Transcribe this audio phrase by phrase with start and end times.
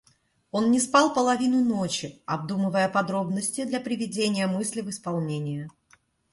[0.49, 5.69] Он не спал половину ночи, обдумывая подробности для приведения мысли в исполнение.